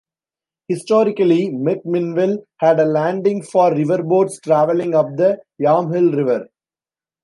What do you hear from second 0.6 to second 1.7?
Historically,